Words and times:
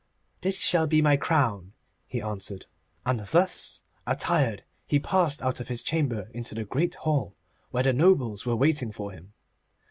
'This 0.41 0.63
shall 0.63 0.87
he 0.89 0.99
my 0.99 1.15
crown,' 1.15 1.73
he 2.07 2.19
answered. 2.23 2.65
And 3.05 3.19
thus 3.19 3.83
attired 4.07 4.63
he 4.87 4.97
passed 4.99 5.43
out 5.43 5.59
of 5.59 5.67
his 5.67 5.83
chamber 5.83 6.27
into 6.33 6.55
the 6.55 6.65
Great 6.65 6.95
Hall, 7.05 7.35
where 7.69 7.83
the 7.83 7.93
nobles 7.93 8.43
were 8.43 8.55
waiting 8.55 8.91
for 8.91 9.11
him. 9.11 9.33